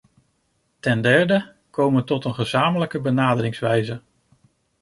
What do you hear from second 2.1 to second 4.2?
een gezamenlijke benaderingswijze.